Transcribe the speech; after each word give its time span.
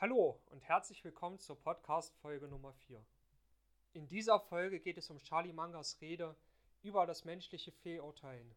Hallo 0.00 0.40
und 0.50 0.62
herzlich 0.62 1.02
willkommen 1.02 1.40
zur 1.40 1.58
Podcast-Folge 1.58 2.46
Nummer 2.46 2.72
4. 2.86 3.04
In 3.94 4.06
dieser 4.06 4.38
Folge 4.38 4.78
geht 4.78 4.96
es 4.96 5.10
um 5.10 5.18
Charlie 5.18 5.52
Mangas 5.52 6.00
Rede 6.00 6.36
über 6.84 7.04
das 7.04 7.24
menschliche 7.24 7.72
Fehlurteilen. 7.72 8.54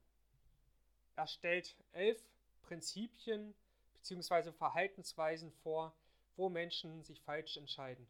Er 1.16 1.26
stellt 1.26 1.76
elf 1.94 2.24
Prinzipien 2.62 3.56
bzw. 3.96 4.52
Verhaltensweisen 4.52 5.52
vor, 5.64 5.96
wo 6.36 6.48
Menschen 6.48 7.02
sich 7.02 7.20
falsch 7.24 7.58
entscheiden. 7.58 8.06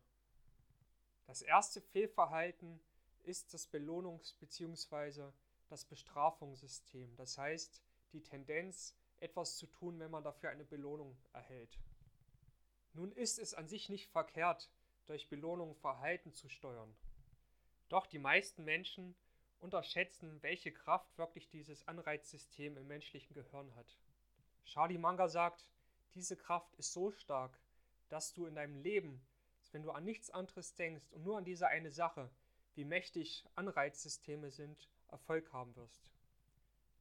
Das 1.26 1.42
erste 1.42 1.80
Fehlverhalten 1.80 2.82
ist 3.24 3.54
das 3.54 3.72
Belohnungs- 3.72 4.36
bzw. 4.42 5.32
das 5.70 5.86
Bestrafungssystem, 5.86 7.16
das 7.16 7.38
heißt 7.38 7.82
die 8.12 8.24
Tendenz, 8.24 8.94
etwas 9.22 9.56
zu 9.56 9.68
tun, 9.68 10.00
wenn 10.00 10.12
man 10.12 10.26
dafür 10.26 10.50
eine 10.50 10.66
Belohnung 10.66 11.16
erhält. 11.32 11.80
Nun 12.94 13.12
ist 13.14 13.40
es 13.40 13.54
an 13.54 13.68
sich 13.68 13.88
nicht 13.88 14.10
verkehrt, 14.10 14.70
durch 15.06 15.30
Belohnung 15.30 15.76
Verhalten 15.76 16.34
zu 16.34 16.50
steuern. 16.50 16.96
Doch 17.90 18.06
die 18.06 18.20
meisten 18.20 18.64
Menschen 18.64 19.16
unterschätzen, 19.60 20.42
welche 20.42 20.72
Kraft 20.72 21.18
wirklich 21.18 21.50
dieses 21.50 21.88
Anreizsystem 21.88 22.78
im 22.78 22.88
menschlichen 22.88 23.34
Gehirn 23.34 23.74
hat. 23.76 23.98
Charlie 24.66 24.98
Munger 24.98 25.30
sagt, 25.30 25.66
diese 26.16 26.36
Kraft 26.36 26.76
ist 26.76 26.92
so 26.92 27.12
stark, 27.12 27.58
dass 28.10 28.34
du 28.34 28.46
in 28.46 28.56
deinem 28.56 28.82
Leben, 28.82 29.22
wenn 29.72 29.84
du 29.84 29.92
an 29.92 30.04
nichts 30.04 30.30
anderes 30.30 30.76
denkst 30.76 31.12
und 31.12 31.24
nur 31.24 31.38
an 31.38 31.46
diese 31.46 31.68
eine 31.68 31.92
Sache, 31.92 32.30
wie 32.76 32.84
mächtig 32.84 33.46
Anreizsysteme 33.56 34.52
sind, 34.52 34.90
Erfolg 35.08 35.52
haben 35.54 35.76
wirst. 35.76 36.12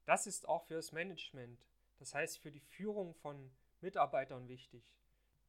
Das 0.05 0.27
ist 0.27 0.49
auch 0.49 0.65
für 0.67 0.75
das 0.75 0.93
Management, 0.93 1.65
das 1.99 2.15
heißt 2.15 2.39
für 2.39 2.53
die 2.53 2.61
Führung 2.61 3.15
von 3.15 3.51
Mitarbeitern 3.81 4.49
wichtig 4.49 4.95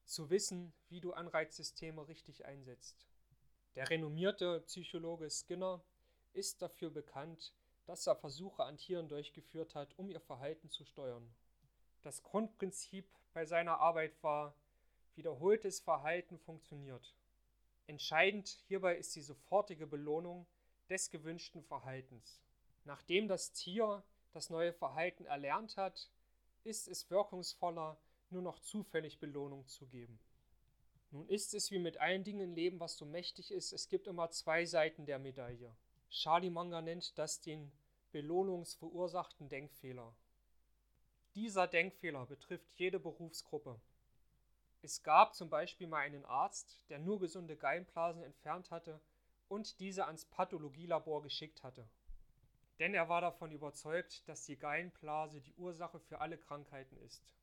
zu 0.05 0.29
wissen, 0.29 0.73
wie 0.89 0.99
du 0.99 1.13
Anreizsysteme 1.13 2.07
richtig 2.07 2.45
einsetzt. 2.45 3.07
Der 3.75 3.89
renommierte 3.89 4.61
Psychologe 4.61 5.29
Skinner 5.29 5.83
ist 6.33 6.61
dafür 6.61 6.89
bekannt, 6.89 7.53
dass 7.85 8.07
er 8.07 8.15
Versuche 8.15 8.63
an 8.63 8.77
Tieren 8.77 9.07
durchgeführt 9.07 9.75
hat, 9.75 9.97
um 9.97 10.09
ihr 10.09 10.19
Verhalten 10.19 10.69
zu 10.69 10.85
steuern. 10.85 11.33
Das 12.01 12.23
Grundprinzip 12.23 13.07
bei 13.33 13.45
seiner 13.45 13.79
Arbeit 13.79 14.21
war, 14.23 14.55
wiederholtes 15.15 15.79
Verhalten 15.79 16.37
funktioniert. 16.39 17.15
Entscheidend 17.87 18.47
hierbei 18.67 18.97
ist 18.97 19.15
die 19.15 19.21
sofortige 19.21 19.87
Belohnung 19.87 20.47
des 20.89 21.09
gewünschten 21.09 21.63
Verhaltens. 21.63 22.41
Nachdem 22.85 23.27
das 23.27 23.51
Tier 23.51 24.03
das 24.31 24.49
neue 24.49 24.73
Verhalten 24.73 25.25
erlernt 25.25 25.77
hat, 25.77 26.09
ist 26.63 26.87
es 26.87 27.09
wirkungsvoller, 27.09 27.97
nur 28.31 28.41
noch 28.41 28.59
zufällig 28.59 29.19
Belohnung 29.19 29.67
zu 29.67 29.85
geben. 29.87 30.19
Nun 31.11 31.27
ist 31.27 31.53
es 31.53 31.71
wie 31.71 31.79
mit 31.79 31.97
allen 31.97 32.23
Dingen 32.23 32.39
im 32.39 32.53
Leben, 32.53 32.79
was 32.79 32.97
so 32.97 33.05
mächtig 33.05 33.51
ist, 33.51 33.73
es 33.73 33.89
gibt 33.89 34.07
immer 34.07 34.29
zwei 34.31 34.65
Seiten 34.65 35.05
der 35.05 35.19
Medaille. 35.19 35.75
Charlie 36.09 36.49
Munger 36.49 36.81
nennt 36.81 37.17
das 37.17 37.41
den 37.41 37.71
belohnungsverursachten 38.11 39.49
Denkfehler. 39.49 40.13
Dieser 41.35 41.67
Denkfehler 41.67 42.25
betrifft 42.25 42.71
jede 42.75 42.99
Berufsgruppe. 42.99 43.79
Es 44.81 45.03
gab 45.03 45.35
zum 45.35 45.49
Beispiel 45.49 45.87
mal 45.87 45.99
einen 45.99 46.25
Arzt, 46.25 46.83
der 46.89 46.99
nur 46.99 47.19
gesunde 47.19 47.55
Gallenblasen 47.55 48.23
entfernt 48.23 48.71
hatte 48.71 48.99
und 49.47 49.79
diese 49.79 50.05
ans 50.05 50.25
Pathologielabor 50.25 51.21
geschickt 51.21 51.63
hatte. 51.63 51.87
Denn 52.79 52.93
er 52.93 53.09
war 53.09 53.21
davon 53.21 53.51
überzeugt, 53.51 54.27
dass 54.27 54.45
die 54.45 54.57
Gallenblase 54.57 55.39
die 55.39 55.53
Ursache 55.53 55.99
für 55.99 56.19
alle 56.19 56.37
Krankheiten 56.37 56.97
ist. 57.05 57.33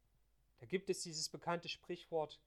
Da 0.60 0.66
gibt 0.66 0.90
es 0.90 1.02
dieses 1.02 1.28
bekannte 1.28 1.68
Sprichwort, 1.68 2.40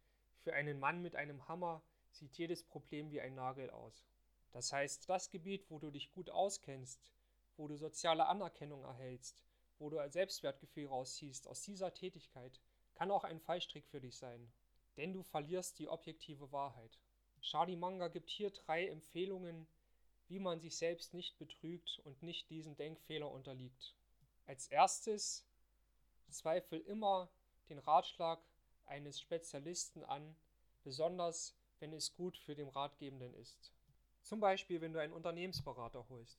für 0.43 0.53
einen 0.53 0.79
Mann 0.79 1.01
mit 1.01 1.15
einem 1.15 1.47
Hammer 1.47 1.81
sieht 2.09 2.37
jedes 2.37 2.63
Problem 2.63 3.11
wie 3.11 3.21
ein 3.21 3.35
Nagel 3.35 3.69
aus. 3.69 4.05
Das 4.51 4.73
heißt, 4.73 5.07
das 5.07 5.29
Gebiet, 5.29 5.69
wo 5.69 5.79
du 5.79 5.91
dich 5.91 6.11
gut 6.11 6.29
auskennst, 6.29 6.99
wo 7.57 7.67
du 7.67 7.77
soziale 7.77 8.25
Anerkennung 8.25 8.83
erhältst, 8.83 9.43
wo 9.79 9.89
du 9.89 9.99
ein 9.99 10.11
Selbstwertgefühl 10.11 10.87
rausziehst 10.87 11.47
aus 11.47 11.61
dieser 11.61 11.93
Tätigkeit, 11.93 12.59
kann 12.95 13.11
auch 13.11 13.23
ein 13.23 13.39
Fallstrick 13.39 13.85
für 13.87 14.01
dich 14.01 14.17
sein. 14.17 14.51
Denn 14.97 15.13
du 15.13 15.23
verlierst 15.23 15.79
die 15.79 15.87
objektive 15.87 16.51
Wahrheit. 16.51 16.99
Charlie 17.41 17.75
Manga 17.75 18.07
gibt 18.07 18.29
hier 18.29 18.51
drei 18.51 18.87
Empfehlungen, 18.87 19.67
wie 20.27 20.39
man 20.39 20.59
sich 20.59 20.75
selbst 20.77 21.13
nicht 21.13 21.37
betrügt 21.37 21.99
und 22.03 22.21
nicht 22.23 22.49
diesen 22.49 22.75
Denkfehler 22.75 23.29
unterliegt. 23.29 23.95
Als 24.45 24.67
erstes, 24.67 25.45
zweifel 26.29 26.79
immer 26.81 27.29
den 27.71 27.79
Ratschlag 27.79 28.39
eines 28.85 29.19
Spezialisten 29.19 30.03
an, 30.03 30.35
besonders 30.83 31.55
wenn 31.79 31.93
es 31.93 32.13
gut 32.13 32.37
für 32.37 32.53
den 32.53 32.67
Ratgebenden 32.67 33.33
ist. 33.35 33.71
Zum 34.21 34.39
Beispiel, 34.39 34.81
wenn 34.81 34.93
du 34.93 34.99
einen 34.99 35.13
Unternehmensberater 35.13 36.07
holst. 36.09 36.37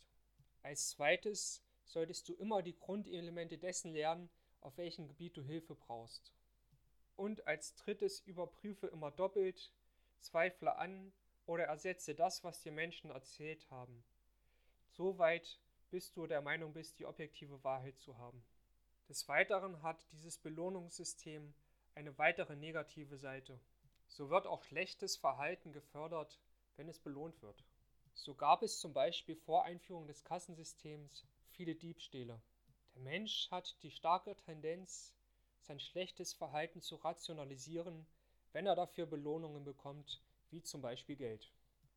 Als 0.62 0.90
zweites 0.90 1.62
solltest 1.84 2.28
du 2.28 2.34
immer 2.34 2.62
die 2.62 2.78
Grundelemente 2.78 3.58
dessen 3.58 3.92
lernen, 3.92 4.28
auf 4.60 4.76
welchem 4.76 5.08
Gebiet 5.08 5.36
du 5.36 5.42
Hilfe 5.42 5.74
brauchst. 5.74 6.32
Und 7.16 7.46
als 7.46 7.74
drittes 7.74 8.20
überprüfe 8.20 8.86
immer 8.86 9.10
doppelt, 9.10 9.72
zweifle 10.20 10.76
an 10.76 11.12
oder 11.46 11.64
ersetze 11.64 12.14
das, 12.14 12.44
was 12.44 12.60
dir 12.60 12.72
Menschen 12.72 13.10
erzählt 13.10 13.68
haben. 13.70 14.04
Soweit, 14.90 15.58
bis 15.90 16.12
du 16.12 16.26
der 16.26 16.42
Meinung 16.42 16.72
bist, 16.72 16.98
die 16.98 17.06
objektive 17.06 17.64
Wahrheit 17.64 17.98
zu 17.98 18.16
haben. 18.18 18.44
Des 19.08 19.28
Weiteren 19.28 19.82
hat 19.82 20.06
dieses 20.12 20.38
Belohnungssystem 20.38 21.52
eine 21.94 22.16
weitere 22.18 22.56
negative 22.56 23.18
Seite. 23.18 23.58
So 24.08 24.30
wird 24.30 24.46
auch 24.46 24.62
schlechtes 24.62 25.16
Verhalten 25.16 25.72
gefördert, 25.72 26.38
wenn 26.76 26.88
es 26.88 26.98
belohnt 26.98 27.40
wird. 27.42 27.64
So 28.14 28.34
gab 28.34 28.62
es 28.62 28.78
zum 28.78 28.92
Beispiel 28.92 29.36
vor 29.36 29.64
Einführung 29.64 30.06
des 30.06 30.24
Kassensystems 30.24 31.26
viele 31.50 31.74
Diebstähle. 31.74 32.40
Der 32.94 33.02
Mensch 33.02 33.50
hat 33.50 33.76
die 33.82 33.90
starke 33.90 34.36
Tendenz, 34.36 35.14
sein 35.60 35.80
schlechtes 35.80 36.32
Verhalten 36.32 36.80
zu 36.82 36.96
rationalisieren, 36.96 38.06
wenn 38.52 38.66
er 38.66 38.76
dafür 38.76 39.06
Belohnungen 39.06 39.64
bekommt, 39.64 40.20
wie 40.50 40.62
zum 40.62 40.82
Beispiel 40.82 41.16
Geld. 41.16 41.50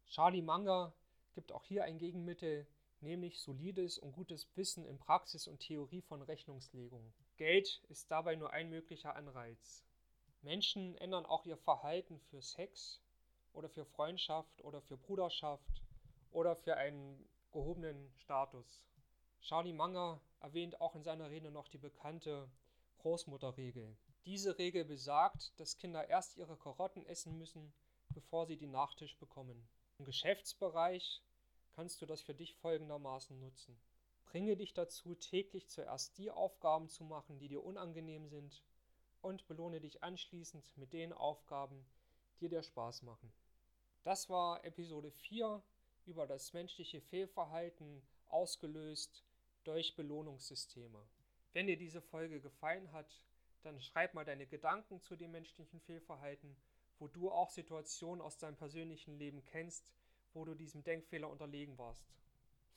Charlie 0.08 0.42
Munger 0.42 0.94
gibt 1.34 1.52
auch 1.52 1.66
hier 1.66 1.84
ein 1.84 1.98
Gegenmittel, 1.98 2.66
nämlich 3.06 3.40
solides 3.40 3.98
und 3.98 4.12
gutes 4.12 4.48
Wissen 4.56 4.86
in 4.86 4.98
Praxis 4.98 5.48
und 5.48 5.60
Theorie 5.60 6.02
von 6.02 6.22
Rechnungslegung. 6.22 7.14
Geld 7.38 7.82
ist 7.88 8.12
dabei 8.12 8.36
nur 8.36 8.52
ein 8.52 8.70
möglicher 8.70 9.16
Anreiz. 9.16 9.86
Menschen 10.42 10.96
ändern 10.98 11.26
auch 11.26 11.46
ihr 11.46 11.58
Verhalten 11.58 12.20
für 12.20 12.42
Sex 12.42 13.00
oder 13.54 13.70
für 13.70 13.86
Freundschaft 13.86 14.62
oder 14.64 14.82
für 14.82 14.98
Bruderschaft 14.98 15.82
oder 16.32 16.56
für 16.56 16.76
einen 16.76 17.30
gehobenen 17.52 18.12
Status. 18.18 18.84
Charlie 19.42 19.74
Munger 19.74 20.20
erwähnt 20.42 20.82
auch 20.82 20.96
in 20.96 21.04
seiner 21.04 21.30
Rede 21.30 21.52
noch 21.52 21.68
die 21.68 21.78
bekannte 21.78 22.50
Großmutterregel. 22.98 23.96
Diese 24.26 24.58
Regel 24.58 24.84
besagt, 24.84 25.54
dass 25.60 25.78
Kinder 25.78 26.10
erst 26.10 26.38
ihre 26.38 26.58
Karotten 26.58 27.06
essen 27.06 27.38
müssen, 27.38 27.72
bevor 28.10 28.48
sie 28.48 28.58
den 28.58 28.72
Nachtisch 28.72 29.16
bekommen. 29.18 29.68
Im 30.00 30.06
Geschäftsbereich 30.06 31.22
kannst 31.76 32.02
du 32.02 32.06
das 32.06 32.22
für 32.22 32.34
dich 32.34 32.56
folgendermaßen 32.56 33.40
nutzen. 33.40 33.78
Bringe 34.26 34.56
dich 34.56 34.74
dazu, 34.74 35.16
täglich 35.16 35.68
zuerst 35.68 36.18
die 36.18 36.32
Aufgaben 36.32 36.90
zu 36.90 37.04
machen, 37.04 37.38
die 37.40 37.48
dir 37.48 37.64
unangenehm 37.64 38.28
sind, 38.28 38.64
und 39.22 39.48
belohne 39.48 39.82
dich 39.82 40.04
anschließend 40.04 40.78
mit 40.78 40.94
den 40.94 41.12
Aufgaben, 41.12 41.84
die 42.40 42.48
dir 42.48 42.62
Spaß 42.62 43.02
machen. 43.02 43.34
Das 44.04 44.30
war 44.30 44.64
Episode 44.64 45.12
4 45.12 45.64
über 46.06 46.28
das 46.28 46.54
menschliche 46.54 47.02
Fehlverhalten 47.02 48.04
ausgelöst 48.28 49.24
durch 49.64 49.96
Belohnungssysteme. 49.96 51.02
Wenn 51.54 51.66
dir 51.66 51.78
diese 51.78 52.02
Folge 52.02 52.40
gefallen 52.40 52.92
hat, 52.92 53.20
dann 53.64 53.82
schreib 53.82 54.14
mal 54.14 54.26
deine 54.26 54.46
Gedanken 54.46 55.02
zu 55.02 55.16
dem 55.16 55.32
menschlichen 55.32 55.80
Fehlverhalten, 55.80 56.56
wo 57.00 57.08
du 57.08 57.32
auch 57.32 57.50
Situationen 57.50 58.22
aus 58.22 58.38
deinem 58.38 58.58
persönlichen 58.58 59.18
Leben 59.18 59.44
kennst, 59.46 59.92
wo 60.36 60.46
du 60.46 60.54
diesem 60.54 60.84
Denkfehler 60.84 61.30
unterlegen 61.30 61.78
warst. 61.78 62.06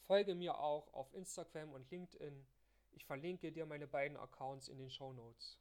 Folge 0.06 0.34
mir 0.34 0.58
auch 0.58 0.92
auf 0.94 1.12
Instagram 1.12 1.72
und 1.72 1.90
LinkedIn. 1.90 2.46
Ich 2.92 3.04
verlinke 3.04 3.52
dir 3.52 3.66
meine 3.66 3.86
beiden 3.86 4.16
Accounts 4.16 4.68
in 4.68 4.78
den 4.78 4.90
Show 4.90 5.12
Notes. 5.12 5.58